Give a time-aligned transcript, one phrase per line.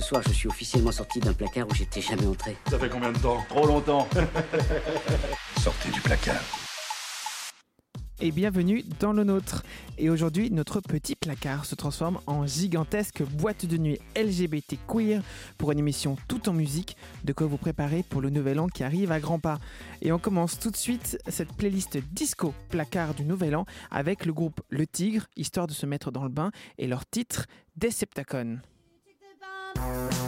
[0.00, 2.56] Ce soir, je suis officiellement sorti d'un placard où j'étais jamais entré.
[2.70, 4.08] Ça fait combien de temps Trop longtemps.
[5.60, 6.40] Sortez du placard.
[8.18, 9.62] Et bienvenue dans le nôtre.
[9.98, 15.22] Et aujourd'hui, notre petit placard se transforme en gigantesque boîte de nuit LGBT queer
[15.58, 18.82] pour une émission tout en musique, de quoi vous préparer pour le nouvel an qui
[18.82, 19.58] arrive à grands pas.
[20.00, 24.32] Et on commence tout de suite cette playlist disco placard du nouvel an avec le
[24.32, 27.44] groupe Le Tigre, histoire de se mettre dans le bain, et leur titre
[27.76, 28.60] Deceptacon.
[29.78, 30.19] On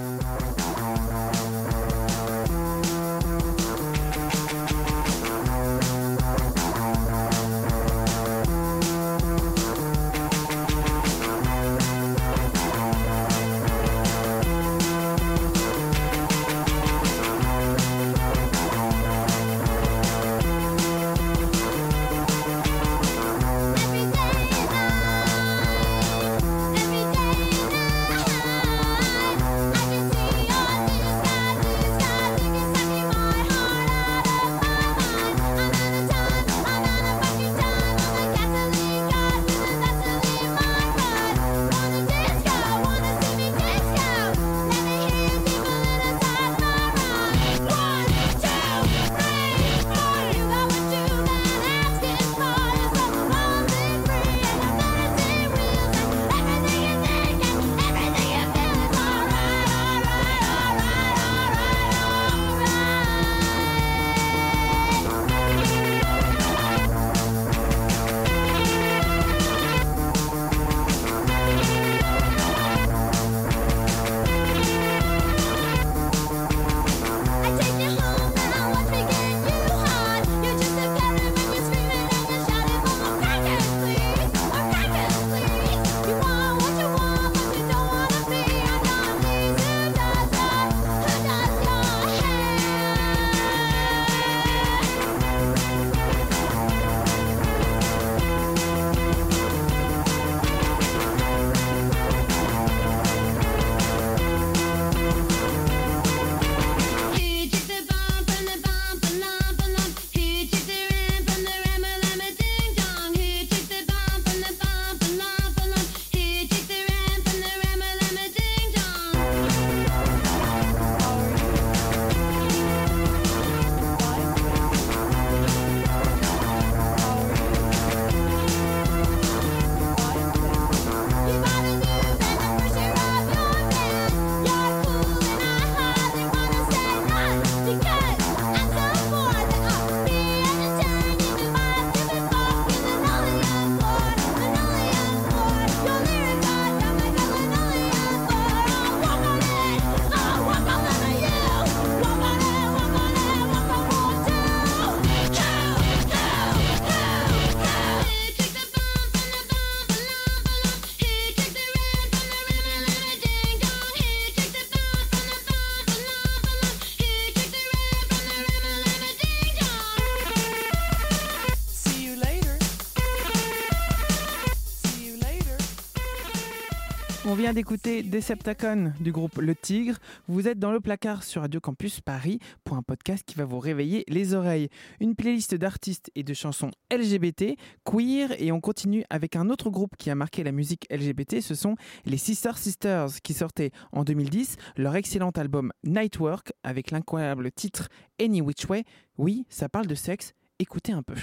[177.55, 179.99] d'écouter Deceptacon du groupe Le Tigre.
[180.27, 183.59] Vous êtes dans le placard sur Radio Campus Paris pour un podcast qui va vous
[183.59, 184.69] réveiller les oreilles.
[185.01, 189.97] Une playlist d'artistes et de chansons LGBT, queer et on continue avec un autre groupe
[189.99, 191.41] qui a marqué la musique LGBT.
[191.41, 191.77] Ce sont
[192.07, 197.89] les Sister Sisters qui sortaient en 2010 leur excellent album Nightwork avec l'incroyable titre
[198.21, 198.85] Any Which Way.
[199.19, 200.33] Oui, ça parle de sexe.
[200.59, 201.17] Écoutez un peu.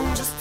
[0.00, 0.39] I'm just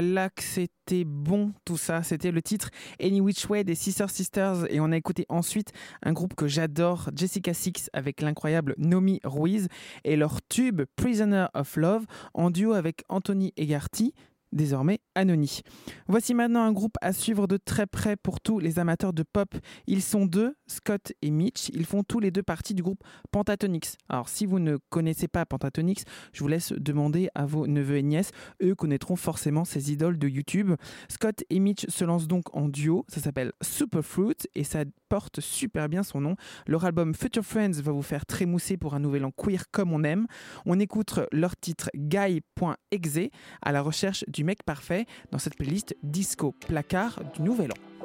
[0.00, 2.02] là que c'était bon tout ça.
[2.02, 2.70] C'était le titre
[3.02, 4.70] Any Which Way des Sister Sisters.
[4.70, 9.68] Et on a écouté ensuite un groupe que j'adore, Jessica Six, avec l'incroyable Nomi Ruiz
[10.04, 14.14] et leur tube Prisoner of Love en duo avec Anthony Egarty
[14.52, 15.62] désormais Anony.
[16.06, 19.54] Voici maintenant un groupe à suivre de très près pour tous les amateurs de pop.
[19.86, 21.70] Ils sont deux, Scott et Mitch.
[21.74, 23.96] Ils font tous les deux partie du groupe Pentatonix.
[24.08, 28.02] Alors si vous ne connaissez pas Pentatonix, je vous laisse demander à vos neveux et
[28.02, 28.30] nièces.
[28.62, 30.72] Eux connaîtront forcément ces idoles de YouTube.
[31.08, 33.04] Scott et Mitch se lancent donc en duo.
[33.08, 36.36] Ça s'appelle Superfruit et ça porte super bien son nom.
[36.66, 40.04] Leur album Future Friends va vous faire trémousser pour un nouvel an queer comme on
[40.04, 40.26] aime.
[40.66, 43.30] On écoute leur titre Guy.exe
[43.62, 47.98] à la recherche du mec parfait dans cette playlist Disco Placard du Nouvel An.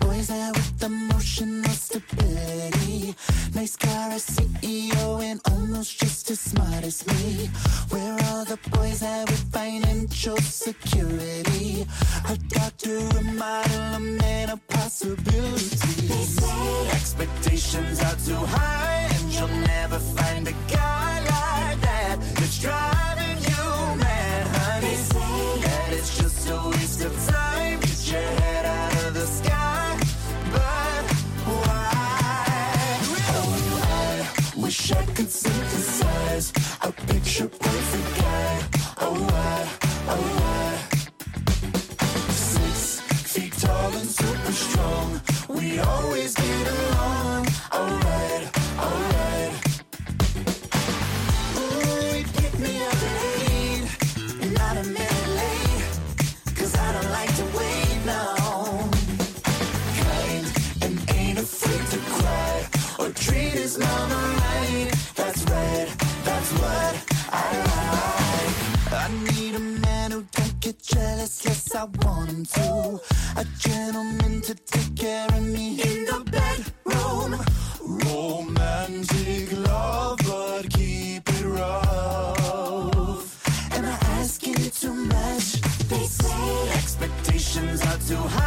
[0.00, 3.14] Boys there with emotional stability?
[3.54, 7.50] Nice car, a CEO, and almost just as smart as me.
[7.90, 11.86] Where are the boys there with financial security?
[12.28, 16.38] A doctor, a model, a man of possibilities.
[16.92, 21.87] Expectations are too high, and you'll never find a guy like that
[78.98, 83.26] Romantic love, but keep it rough.
[83.72, 85.60] Am I asking too much?
[85.88, 88.37] They say expectations are too high,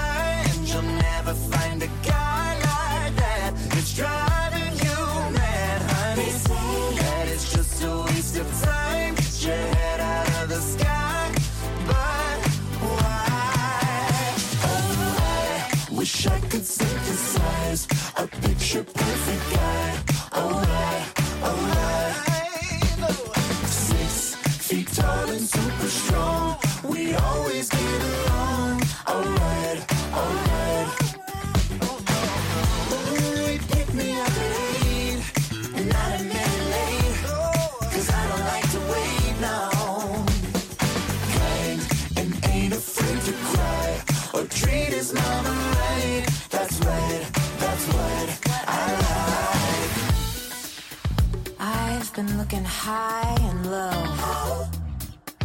[52.51, 54.65] looking high and low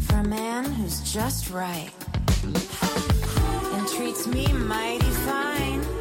[0.01, 1.91] for a man who's just right
[2.43, 5.96] and treats me mighty fine.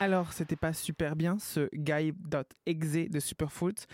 [0.00, 3.88] Alors, c'était pas super bien ce guy.exe de Superfoot,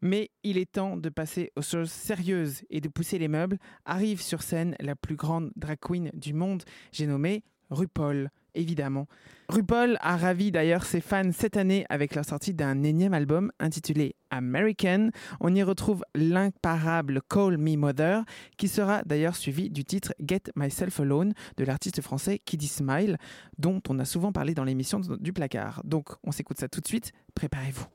[0.00, 3.58] mais il est temps de passer aux choses sérieuses et de pousser les meubles.
[3.84, 9.06] Arrive sur scène la plus grande drag queen du monde, j'ai nommé RuPaul, évidemment.
[9.48, 14.14] RuPaul a ravi d'ailleurs ses fans cette année avec la sortie d'un énième album intitulé
[14.30, 15.10] American.
[15.40, 18.24] On y retrouve l'imparable Call Me Mother,
[18.56, 23.16] qui sera d'ailleurs suivi du titre Get Myself Alone de l'artiste français Kiddy Smile,
[23.58, 25.82] dont on a souvent parlé dans l'émission du placard.
[25.84, 27.86] Donc on s'écoute ça tout de suite, préparez-vous.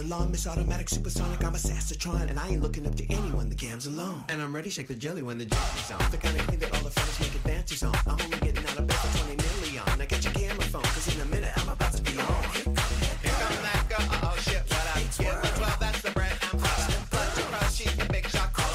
[0.00, 0.30] Echelon.
[0.30, 2.30] Miss Automatic Supersonic, I'm a Sassatron.
[2.30, 4.24] And I ain't looking up to anyone, the cam's alone.
[4.28, 6.10] And I'm ready, to shake the jelly when the jelly's on.
[6.10, 7.94] The kind of thing that all the fellas make advances on.
[8.06, 9.84] I'm only getting out of bed for 20 million.
[9.98, 12.42] Now get your camera phone, cause in a minute I'm about to be on.
[12.54, 15.42] Here come that girl, uh oh shit, what I get.
[15.42, 17.04] The 12, that's the bread I'm hustling.
[17.10, 18.68] Blood to crush, she's the big shot caller.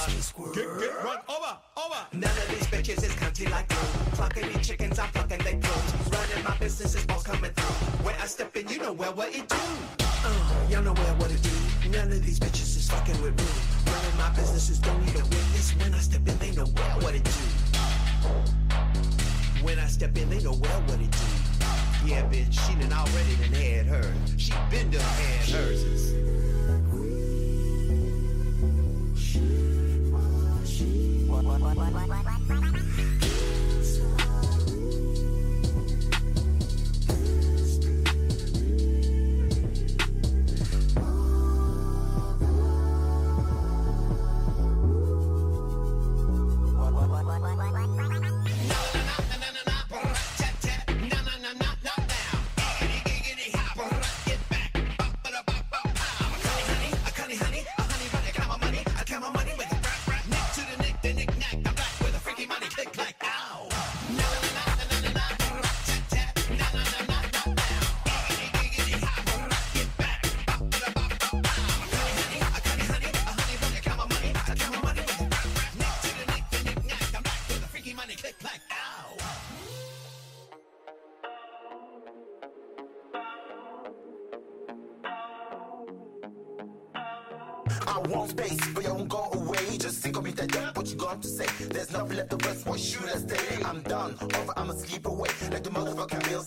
[0.54, 2.02] Get, get, run, over, over.
[2.14, 3.78] None of these bitches is country like you.
[4.14, 5.92] Plucking these chickens, I'm plucking they clothes.
[6.12, 8.06] Running my business is all coming through.
[8.06, 9.75] When I step in, you know where what it do.
[12.26, 13.46] These bitches is fucking with me.
[13.92, 15.72] Running my businesses don't need a witness.
[15.78, 17.32] When I step in, they know well what it do.
[19.64, 21.28] When I step in, they know well what it do.
[22.06, 24.14] Yeah, bitch, she done already done had her.
[24.38, 25.96] She been done had hers.
[91.06, 91.46] Going to say?
[91.68, 93.64] There's nothing left of us, what should I stay?
[93.64, 95.30] I'm done, over, I'ma sleep away.
[95.52, 96.45] Like the motherfucking meals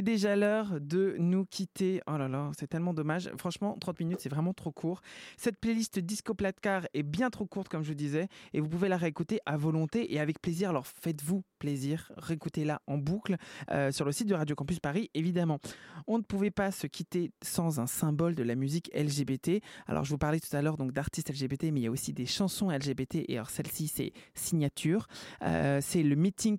[0.00, 2.00] est déjà l'heure de nous quitter.
[2.06, 3.30] Oh là là, c'est tellement dommage.
[3.36, 5.02] Franchement, 30 minutes, c'est vraiment trop court.
[5.36, 8.96] Cette playlist Disco Platcar est bien trop courte, comme je disais, et vous pouvez la
[8.96, 10.70] réécouter à volonté et avec plaisir.
[10.70, 13.36] Alors faites-vous plaisir, réécoutez-la en boucle
[13.70, 15.58] euh, sur le site de Radio Campus Paris, évidemment.
[16.06, 19.62] On ne pouvait pas se quitter sans un symbole de la musique LGBT.
[19.86, 22.14] Alors je vous parlais tout à l'heure donc d'artistes LGBT, mais il y a aussi
[22.14, 25.06] des chansons LGBT, et alors celle-ci, c'est Signature.
[25.42, 26.56] Euh, c'est le meeting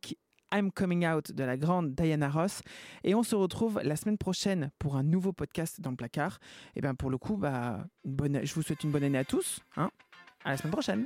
[0.53, 2.61] I'm Coming Out de la grande Diana Ross.
[3.03, 6.39] Et on se retrouve la semaine prochaine pour un nouveau podcast dans le placard.
[6.75, 9.59] Et bien pour le coup, bah, je vous souhaite une bonne année à tous.
[9.77, 9.89] Hein
[10.43, 11.05] à la semaine prochaine.